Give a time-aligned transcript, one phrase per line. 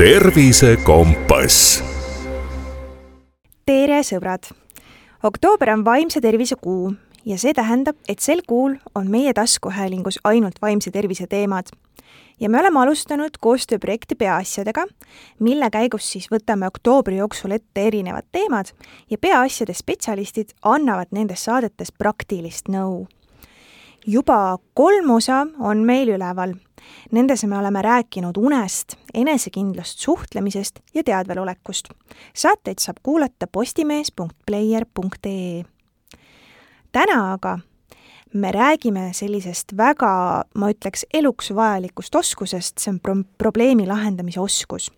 [0.00, 1.82] tervisekompass.
[3.68, 4.46] tere, sõbrad!
[5.28, 6.94] oktoober on vaimse tervise kuu
[7.28, 11.68] ja see tähendab, et sel kuul on meie taskuhäälingus ainult vaimse tervise teemad.
[12.40, 14.86] ja me oleme alustanud koostööprojekti Peaasjadega,
[15.38, 18.72] mille käigus siis võtame oktoobri jooksul ette erinevad teemad
[19.10, 23.04] ja peaasjade spetsialistid annavad nendes saadetes praktilist nõu.
[24.06, 26.56] juba kolm osa on meil üleval
[27.12, 31.88] Nendes me oleme rääkinud unest, enesekindlast suhtlemisest ja teadvelolekust.
[32.34, 35.64] saateid saab kuulata postimees.player.ee.
[36.92, 37.58] täna aga
[38.32, 44.90] me räägime sellisest väga, ma ütleks, eluks vajalikust oskusest, see on pro-, probleemi lahendamise oskus.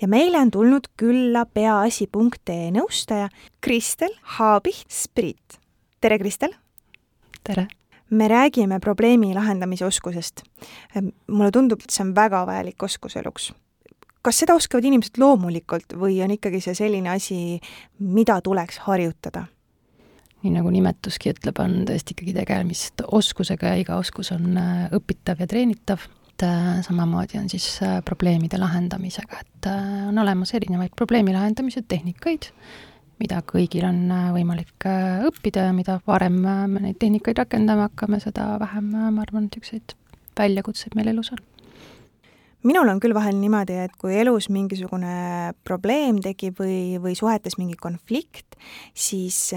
[0.00, 3.28] ja meile on tulnud külla peaasi.ee nõustaja
[3.60, 5.60] Kristel Haabih-Sprit.
[6.00, 6.54] tere, Kristel!
[7.44, 7.68] tere!
[8.12, 10.42] Me räägime probleemi lahendamise oskusest.
[11.26, 13.52] mulle tundub, et see on väga vajalik oskus eluks.
[14.22, 17.60] kas seda oskavad inimesed loomulikult või on ikkagi see selline asi,
[17.98, 19.46] mida tuleks harjutada?
[20.42, 25.40] nii nagu nimetuski ütleb, on tõesti ikkagi tegemist oskusega ja iga oskus on äh, õpitav
[25.40, 29.68] ja treenitav et äh, samamoodi on siis äh, probleemide lahendamisega, et
[30.08, 32.48] on olemas erinevaid probleemi lahendamise tehnikaid,
[33.22, 37.88] mida kõigil on äh, võimalik äh, õppida ja mida varem äh, me neid tehnikaid rakendama
[37.90, 39.96] hakkame, seda vähem, ma arvan, niisuguseid
[40.38, 41.42] väljakutseid meil elus on
[42.62, 47.74] minul on küll vahel niimoodi, et kui elus mingisugune probleem tekib või, või suhetes mingi
[47.74, 48.54] konflikt,
[48.94, 49.50] siis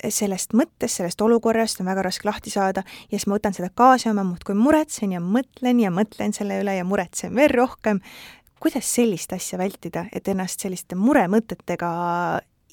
[0.00, 4.08] sellest mõttest, sellest olukorrast on väga raske lahti saada ja siis ma võtan seda kaasa
[4.08, 8.00] ja ma muudkui muretsen ja mõtlen ja mõtlen selle üle ja muretsen veel rohkem.
[8.62, 11.92] kuidas sellist asja vältida, et ennast selliste muremõtetega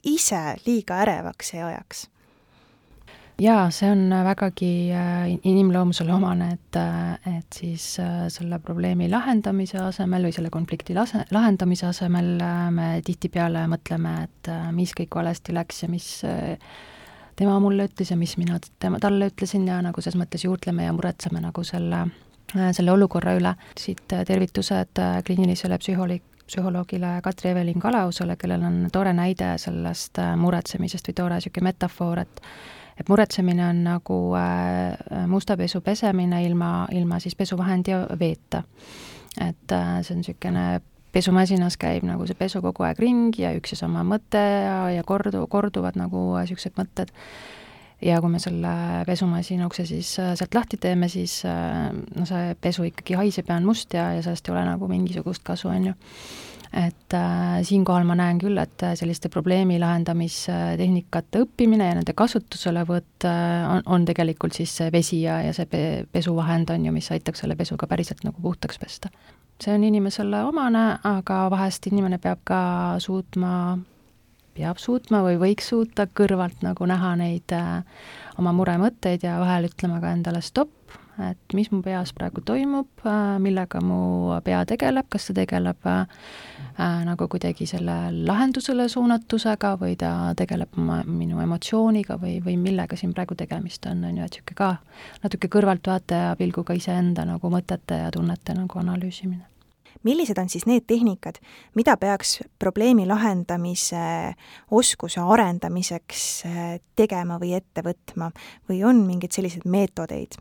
[0.03, 2.07] ise liiga ärevaks ei ajaks?
[3.39, 9.79] jaa, see on vägagi äh, inimloomusele omane, et, äh, et siis äh, selle probleemi lahendamise
[9.83, 12.31] asemel või selle konflikti lase, lahendamise asemel
[12.75, 16.09] me tihtipeale mõtleme, et mis kõik valesti läks ja mis
[17.39, 20.95] tema mulle ütles ja mis mina tema, talle ütlesin ja nagu selles mõttes juurdleme ja
[20.95, 22.03] muretseme nagu selle,
[22.51, 23.55] selle olukorra üle.
[23.79, 31.17] siit tervitused kliinilisele psühholoog-, psühholoogile Katri-Evelin Kalausale, kellel on tore näide sellest äh, muretsemisest või
[31.21, 32.43] tore niisugune metafoor, et
[32.99, 38.63] et muretsemine on nagu äh, musta pesu pesemine ilma, ilma siis pesuvahendi ja veeta.
[39.39, 40.65] et äh, see on niisugune
[41.11, 45.03] pesumasinas käib nagu see pesu kogu aeg ringi ja üks ja sama mõte ja, ja
[45.03, 47.13] kordu, korduvad nagu niisugused mõtted
[48.01, 48.73] ja kui me selle
[49.07, 53.57] pesumasina ukse siis äh, sealt lahti teeme, siis äh, no see pesu ikkagi haiseb ja
[53.59, 55.95] on must ja, ja sellest ei ole nagu mingisugust kasu, on ju.
[56.79, 63.67] et äh, siinkohal ma näen küll, et selliste probleemi lahendamistehnikate õppimine ja nende kasutuselevõtt äh,
[63.73, 67.43] on, on tegelikult siis see vesi ja, ja see pe pesuvahend on ju, mis aitaks
[67.43, 69.11] selle pesu ka päriselt nagu puhtaks pesta.
[69.59, 72.61] see on inimesele omane, aga vahest inimene peab ka
[73.03, 73.55] suutma
[74.59, 77.83] peab suutma või võiks suuta kõrvalt nagu näha neid äh,
[78.39, 80.75] oma muremõtteid ja vahel ütlema ka endale stopp,
[81.19, 86.01] et mis mu peas praegu toimub äh,, millega mu pea tegeleb, kas ta tegeleb äh,
[86.75, 92.99] äh, nagu kuidagi selle lahendusele suunatusega või ta tegeleb oma, minu emotsiooniga või, või millega
[92.99, 98.03] siin praegu tegemist on, on ju, et niisugune ka natuke kõrvaltvaataja pilguga iseenda nagu mõtete
[98.03, 99.47] ja tunnete nagu analüüsimine
[100.03, 101.39] millised on siis need tehnikad,
[101.75, 104.35] mida peaks probleemi lahendamise
[104.71, 108.31] oskuse arendamiseks äh, tegema või ette võtma
[108.69, 110.39] või on mingeid selliseid meetodeid?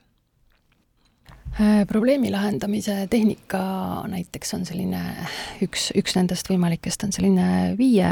[1.58, 3.60] Äh, probleemi lahendamise tehnika
[4.10, 5.00] näiteks on selline,
[5.64, 7.48] üks, üks nendest võimalikest on selline
[7.78, 8.10] viie,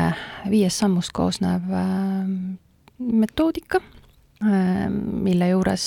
[0.50, 2.24] viiest sammust koosnev äh,
[2.98, 3.82] metoodika,
[4.36, 5.84] mille juures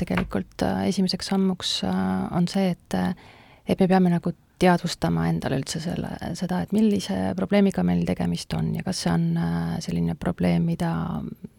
[0.00, 2.96] tegelikult esimeseks sammuks on see, et
[3.66, 8.72] et me peame nagu teadvustama endale üldse selle, seda, et millise probleemiga meil tegemist on
[8.76, 10.92] ja kas see on äh, selline probleem, mida,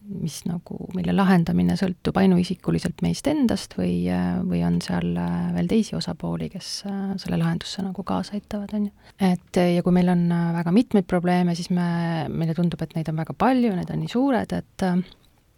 [0.07, 5.71] mis nagu, mille lahendamine sõltub ainuisikuliselt meist endast või, äh, või on seal äh, veel
[5.71, 8.93] teisi osapooli, kes selle lahendusse nagu kaasa aitavad, on ju.
[9.31, 10.27] et ja kui meil on
[10.59, 11.89] väga mitmeid probleeme, siis me,
[12.31, 14.87] meile tundub, et neid on väga palju, need on nii suured, et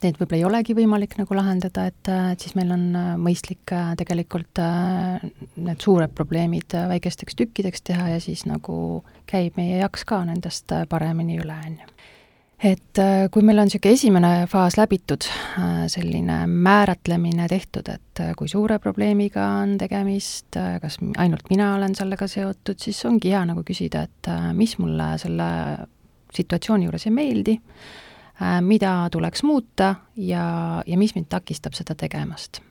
[0.05, 3.93] neid võib-olla ei olegi võimalik nagu lahendada, et, et siis meil on äh, mõistlik äh,
[3.99, 5.25] tegelikult äh,
[5.55, 11.39] need suured probleemid väikesteks tükkideks teha ja siis nagu käib meie jaks ka nendest paremini
[11.41, 11.91] üle, on ju.
[12.65, 12.99] Et
[13.35, 15.25] kui meil on niisugune esimene faas läbitud,
[15.91, 22.79] selline määratlemine tehtud, et kui suure probleemiga on tegemist, kas ainult mina olen sellega seotud,
[22.81, 25.49] siis ongi hea nagu küsida, et mis mulle selle
[26.39, 28.14] situatsiooni juures ei meeldi, Äh,
[28.61, 30.45] mida tuleks muuta ja,
[30.87, 32.61] ja mis mind takistab seda tegemast.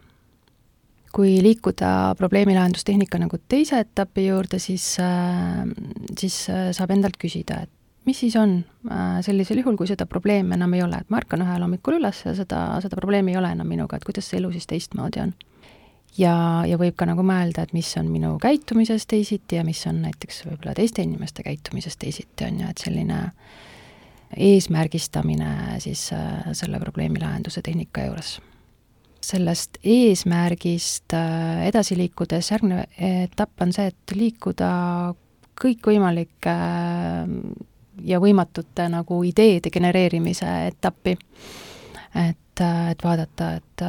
[1.15, 4.97] kui liikuda probleemilahendustehnika nagu teise etapi juurde, siis,
[6.19, 6.39] siis
[6.75, 7.71] saab endalt küsida, et
[8.05, 8.59] mis siis on
[9.23, 12.35] sellisel juhul, kui seda probleemi enam ei ole, et ma ärkan ühel hommikul üles ja
[12.37, 15.35] seda, seda probleemi ei ole enam minuga, et kuidas see elu siis teistmoodi on?
[16.19, 16.35] Ja,
[16.69, 20.45] ja võib ka nagu mõelda, et mis on minu käitumises teisiti ja mis on näiteks
[20.47, 23.19] võib-olla teiste inimeste käitumises teisiti, on ju, et selline
[24.37, 28.41] eesmärgistamine siis äh, selle probleemi lahenduse tehnika juures.
[29.25, 34.71] sellest eesmärgist äh, edasi liikudes järgnev etapp on see, et liikuda
[35.61, 37.35] kõikvõimalike äh,
[38.05, 41.19] ja võimatute nagu ideede genereerimise etappi.
[42.15, 43.83] et et, vaadata, et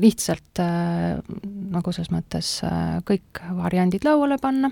[0.00, 0.60] lihtsalt
[1.68, 2.52] nagu selles mõttes
[3.04, 4.70] kõik variandid lauale panna,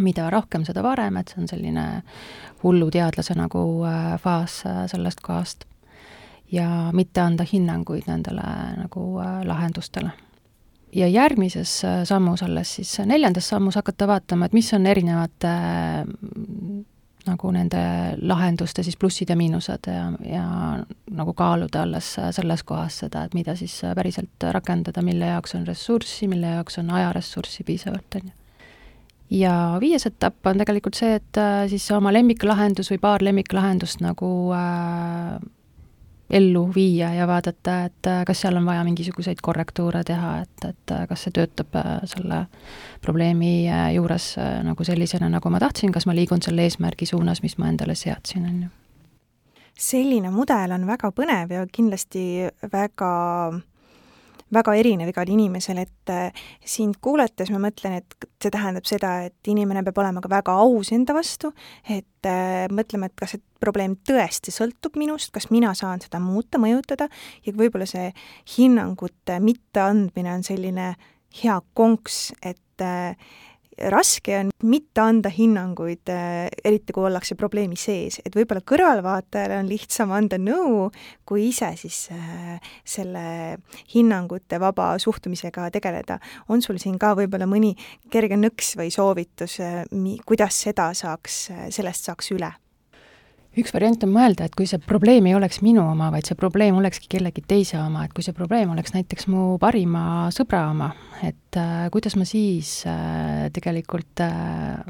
[0.00, 1.86] mida rohkem, seda varem, et see on selline
[2.62, 3.64] hulluteadlase nagu
[4.22, 4.62] faas
[4.92, 5.64] sellest kohast.
[6.52, 8.44] ja mitte anda hinnanguid nendele
[8.76, 9.02] nagu
[9.44, 10.10] lahendustele
[10.92, 15.52] ja järgmises sammus alles siis neljandas sammus hakata vaatama, et mis on erinevate
[17.28, 17.80] nagu nende
[18.22, 20.44] lahenduste siis plussid ja miinused ja, ja
[21.10, 26.28] nagu kaaluda alles selles kohas seda, et mida siis päriselt rakendada, mille jaoks on ressurssi,
[26.30, 28.36] mille jaoks on ajaressurssi piisavalt, on ju.
[29.30, 34.28] Ja viies etapp on tegelikult see, et äh, siis oma lemmiklahendus või paar lemmiklahendust nagu
[34.56, 35.38] äh,
[36.30, 40.92] ellu viia ja vaadata, et äh, kas seal on vaja mingisuguseid korrektuure teha, et, et
[40.92, 42.42] äh, kas see töötab äh, selle
[43.04, 44.34] probleemi juures
[44.66, 48.44] nagu sellisena, nagu ma tahtsin, kas ma liigun selle eesmärgi suunas, mis ma endale seadsin,
[48.48, 48.70] on ju.
[49.78, 52.24] selline mudel on väga põnev ja kindlasti
[52.72, 53.12] väga
[54.54, 59.50] väga erinev igal inimesel, et äh, sind kuulates ma mõtlen, et see tähendab seda, et
[59.50, 61.52] inimene peab olema ka väga aus enda vastu,
[61.84, 66.60] et äh, mõtlema, et kas see probleem tõesti sõltub minust, kas mina saan seda muuta,
[66.62, 67.08] mõjutada
[67.44, 68.12] ja võib-olla see
[68.56, 70.92] hinnangute mitteandmine on selline
[71.42, 73.14] hea konks, et äh,
[73.92, 79.70] raske on mitte anda hinnanguid, äh, eriti kui ollakse probleemi sees, et võib-olla kõrvalvaatajale on
[79.70, 80.88] lihtsam anda nõu,
[81.28, 83.24] kui ise siis äh, selle
[83.94, 86.18] hinnangute vaba suhtumisega tegeleda.
[86.48, 87.74] on sul siin ka võib-olla mõni
[88.10, 89.84] kerge nõks või soovitus, äh,
[90.26, 92.52] kuidas seda saaks, sellest saaks üle?
[93.58, 96.76] Üks variant on mõelda, et kui see probleem ei oleks minu oma, vaid see probleem
[96.78, 100.92] olekski kellegi teise oma, et kui see probleem oleks näiteks mu parima sõbra oma,
[101.26, 104.84] et äh, kuidas ma siis äh, tegelikult äh,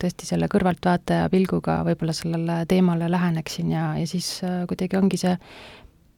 [0.00, 5.36] tõesti selle kõrvaltvaataja pilguga võib-olla sellele teemale läheneksin ja, ja siis äh, kuidagi ongi see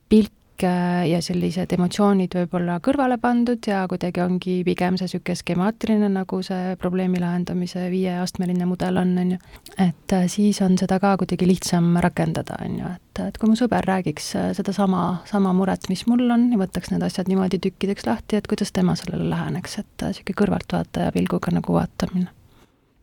[0.08, 6.08] pilk Äh, ja sellised emotsioonid võib-olla kõrvale pandud ja kuidagi ongi pigem see niisugune skemaatiline,
[6.10, 9.38] nagu see probleemi lahendamise viieastmeline mudel on, on ju.
[9.78, 13.54] et äh, siis on seda ka kuidagi lihtsam rakendada, on ju, et, et kui mu
[13.60, 18.08] sõber räägiks äh, sedasama, sama muret, mis mul on, ja võtaks need asjad niimoodi tükkideks
[18.10, 22.34] lahti, et kuidas tema sellele läheneks, et niisugune kõrvaltvaataja pilguga nagu vaatamine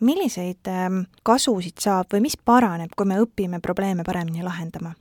[0.03, 4.91] milliseid ähm, kasusid saab või mis paraneb, kui me õpime probleeme paremini lahendama?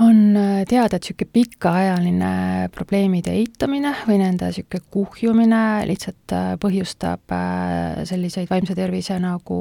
[0.00, 2.30] On äh, teada, et niisugune pikaajaline
[2.72, 9.58] probleemide eitamine või nende niisugune kuhjumine lihtsalt äh, põhjustab äh, selliseid vaimse tervise nagu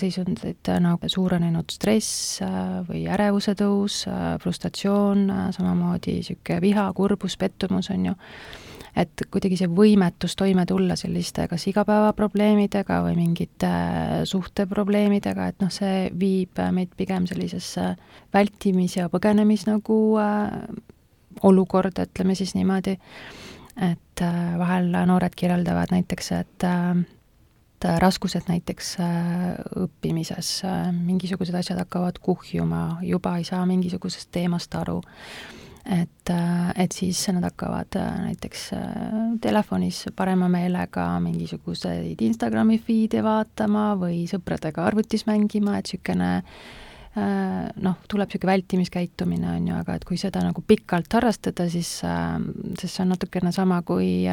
[0.00, 2.40] seisundeid nagu suurenenud stress
[2.86, 4.04] või ärevuse tõus,
[4.42, 5.26] frustratsioon,
[5.56, 8.16] samamoodi niisugune viha, kurbus, pettumus, on ju
[8.96, 15.72] et kuidagi see võimetus toime tulla selliste kas igapäevaprobleemidega või mingite äh, suhteprobleemidega, et noh,
[15.72, 17.90] see viib meid pigem sellisesse
[18.34, 20.54] vältimis- ja põgenemis nagu äh,
[21.46, 22.96] olukorda, ütleme siis niimoodi,
[23.90, 27.04] et äh, vahel noored kirjeldavad näiteks, et äh,
[27.76, 34.74] et raskused näiteks äh, õppimises, äh, mingisugused asjad hakkavad kuhjuma, juba ei saa mingisugusest teemast
[34.74, 35.02] aru
[35.86, 39.04] et, äh, et siis nad hakkavad äh, näiteks äh,
[39.42, 46.32] telefonis parema meelega mingisuguseid Instagrami feed'e vaatama või sõpradega arvutis mängima, et niisugune
[47.16, 52.90] noh, tuleb niisugune vältimiskäitumine, on ju, aga et kui seda nagu pikalt harrastada, siis, siis
[52.90, 54.26] see on natukene sama kui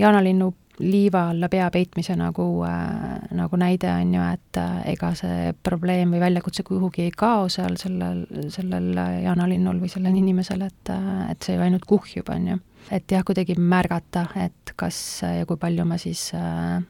[0.00, 0.48] jaanalinnu
[0.80, 6.14] liiva alla pea peitmise nagu äh,, nagu näide on ju, et äh, ega see probleem
[6.14, 8.92] või väljakutse kuhugi ei kao seal sellel, sellel
[9.24, 12.60] jaanalinnul või sellel inimesel, et, äh, et see ju ainult kuhjub, on ju.
[12.90, 16.80] et jah, kuidagi märgata, et kas ja kui palju ma siis äh,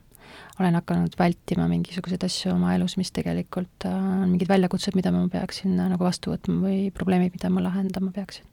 [0.60, 5.26] olen hakanud vältima mingisuguseid asju oma elus, mis tegelikult äh, on mingid väljakutsed, mida ma
[5.32, 8.46] peaksin äh, nagu vastu võtma või probleemid, mida ma lahendama peaksin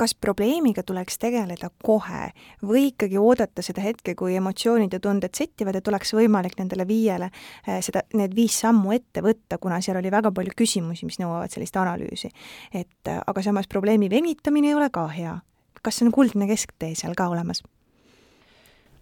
[0.00, 2.30] kas probleemiga tuleks tegeleda kohe
[2.64, 7.30] või ikkagi oodata seda hetke, kui emotsioonid ja tunded settivad, et oleks võimalik nendele viiele
[7.30, 11.52] eh, seda, need viis sammu ette võtta, kuna seal oli väga palju küsimusi, mis nõuavad
[11.52, 12.32] sellist analüüsi.
[12.72, 15.38] et eh, aga samas probleemi venitamine ei ole ka hea
[15.84, 17.62] kas on kuldne kesktee seal ka olemas?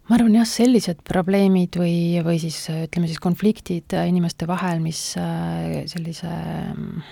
[0.09, 5.83] ma arvan jah, sellised probleemid või, või siis ütleme siis konfliktid inimeste vahel, mis äh,
[5.91, 6.31] sellise
[6.73, 7.03] mm,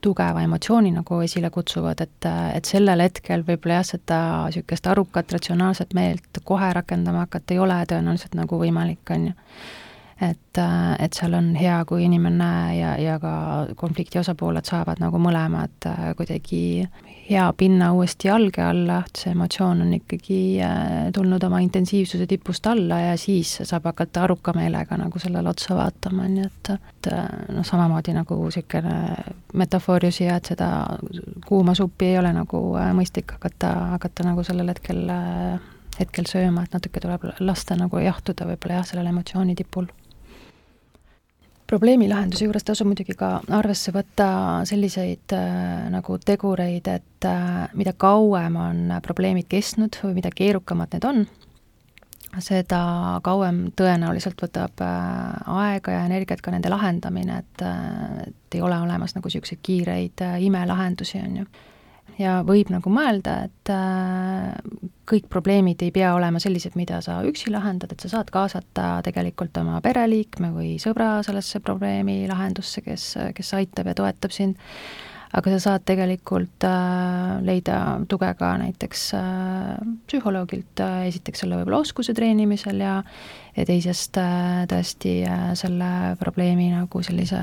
[0.00, 5.94] tugeva emotsiooni nagu esile kutsuvad, et, et sellel hetkel võib-olla jah, seda niisugust arukat ratsionaalset
[5.94, 9.36] meelt kohe rakendama hakata ei ole tõenäoliselt nagu võimalik, on ju
[10.20, 13.32] et, äh, et seal on hea, kui inimene ja, ja ka
[13.80, 16.60] konflikti osapooled saavad nagu mõlemad äh, kuidagi
[17.30, 22.98] hea pinna uuesti jalge alla, see emotsioon on ikkagi äh, tulnud oma intensiivsuse tipust alla
[23.00, 27.10] ja siis saab hakata aruka meelega nagu sellele otsa vaatama, nii et, et
[27.54, 28.96] noh, samamoodi nagu niisugune
[29.56, 30.70] metafoor ju siia, et seda
[31.46, 32.60] kuuma suppi ei ole nagu
[32.98, 35.06] mõistlik hakata, hakata nagu sellel hetkel
[36.00, 39.88] hetkel sööma, et natuke tuleb lasta nagu jahtuda võib-olla jah, sellel emotsiooni tipul
[41.70, 44.30] probleemi lahenduse juures tasub muidugi ka arvesse võtta
[44.68, 51.06] selliseid äh, nagu tegureid, et äh, mida kauem on probleemid kestnud või mida keerukamad need
[51.06, 51.24] on,
[52.38, 52.80] seda
[53.26, 58.78] kauem tõenäoliselt võtab äh, aega ja energiat ka nende lahendamine, et, äh, et ei ole
[58.78, 61.48] olemas nagu niisuguseid kiireid äh, imelahendusi, on ju
[62.20, 64.54] ja võib nagu mõelda, et äh,
[65.08, 69.56] kõik probleemid ei pea olema sellised, mida sa üksi lahendad, et sa saad kaasata tegelikult
[69.62, 74.60] oma pereliikme või sõbra sellesse probleemi lahendusse, kes, kes aitab ja toetab sind,
[75.36, 79.74] aga sa saad tegelikult äh, leida tuge ka näiteks äh,
[80.10, 83.00] psühholoogilt esiteks selle võib-olla oskuse treenimisel ja
[83.56, 84.14] ja teisest
[84.70, 85.12] tõesti
[85.58, 85.88] selle
[86.20, 87.40] probleemi nagu sellise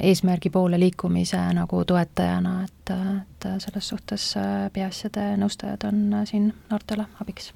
[0.00, 6.50] eesmärgi poole liikumise nagu toetajana, et, et selles suhtes äh, peaasjade nõustajad on äh, siin
[6.70, 7.52] noortele abiks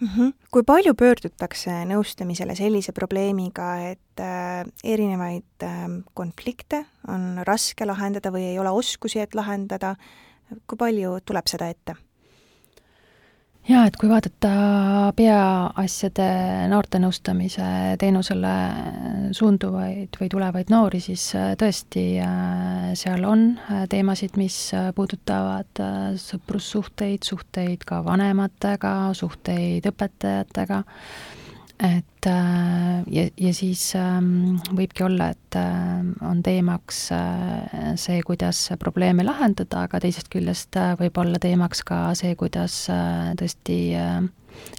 [0.00, 0.08] mm.
[0.08, 0.32] -hmm.
[0.50, 8.50] kui palju pöördutakse nõustamisele sellise probleemiga, et äh, erinevaid äh, konflikte on raske lahendada või
[8.52, 9.96] ei ole oskusi, et lahendada,
[10.66, 11.96] kui palju tuleb seda ette?
[13.66, 14.50] Jaa, et kui vaadata
[15.16, 16.26] peaasjade
[16.70, 17.68] noortenõustamise
[18.00, 18.52] teenusele
[19.36, 24.58] suunduvaid või tulevaid noori, siis äh, tõesti äh, seal on äh, teemasid, mis
[24.96, 25.82] puudutavad
[26.22, 30.82] sõprussuhteid, suhteid ka vanematega, suhteid õpetajatega
[31.78, 38.62] et äh, ja, ja siis ähm, võibki olla, et äh, on teemaks äh, see, kuidas
[38.80, 42.86] probleeme lahendada, aga teisest küljest võib olla teemaks ka see, kuidas
[43.36, 43.78] tõesti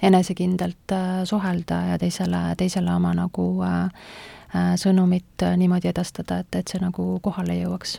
[0.02, 0.94] enesekindlalt
[1.28, 3.46] suhelda ja teisele, teisele oma nagu
[4.80, 7.98] sõnumit niimoodi edastada, et, et see nagu kohale jõuaks.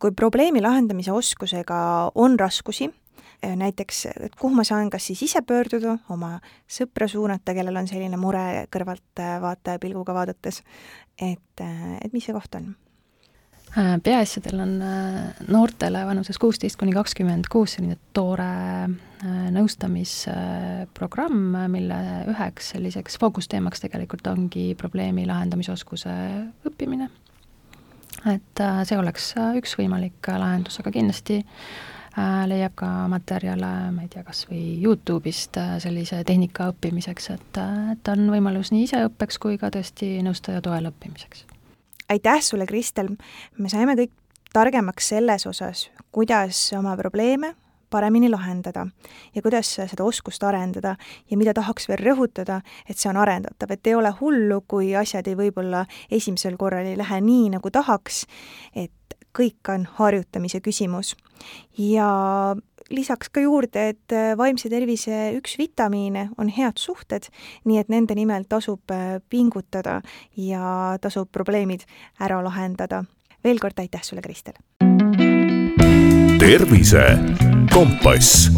[0.00, 1.78] kui probleemi lahendamise oskusega
[2.14, 2.88] on raskusi,
[3.42, 6.38] näiteks, et kuhu ma saan kas siis ise pöörduda, oma
[6.70, 10.62] sõpra suunata, kellel on selline mure kõrvalt äh, pilguga vaadates,
[11.18, 12.74] et, äh, et mis see koht on?
[13.76, 14.70] peaasjadel on
[15.52, 18.46] noortele vanuses kuusteist kuni kakskümmend kuus selline toore
[19.52, 21.98] nõustamisprogramm, mille
[22.30, 26.14] üheks selliseks fookusteemaks tegelikult ongi probleemi lahendamisoskuse
[26.70, 27.10] õppimine.
[28.32, 31.95] et see oleks üks võimalik lahendus, aga kindlasti Äh,
[32.48, 37.92] leiab ka materjale, ma ei tea, kas või Youtube'ist äh, sellise tehnika õppimiseks, et, äh,
[37.92, 41.44] et on võimalus nii iseõppeks kui ka tõesti nõustaja toel õppimiseks.
[42.08, 43.12] aitäh sulle, Kristel,
[43.58, 44.14] me saime kõik
[44.52, 47.54] targemaks selles osas, kuidas oma probleeme
[47.90, 48.86] paremini lahendada
[49.34, 50.96] ja kuidas seda oskust arendada
[51.30, 55.28] ja mida tahaks veel rõhutada, et see on arendatav, et ei ole hullu, kui asjad
[55.30, 58.24] ei võib-olla esimesel korral ei lähe nii, nagu tahaks,
[58.74, 58.92] et
[59.36, 61.14] kõik on harjutamise küsimus.
[61.78, 62.56] ja
[62.90, 67.28] lisaks ka juurde, et äh, vaimse tervise üks vitamiine on head suhted,
[67.64, 70.00] nii et nende nimel tasub äh, pingutada
[70.36, 71.86] ja tasub probleemid
[72.20, 73.04] ära lahendada.
[73.44, 74.54] veel kord aitäh sulle, Kristel!
[76.38, 77.18] tervise
[77.72, 78.50] kompass